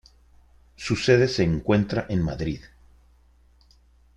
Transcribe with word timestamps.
Su 0.77 0.95
sede 0.95 1.27
se 1.27 1.43
encuentra 1.43 2.07
en 2.09 2.23
Madrid. 2.23 2.59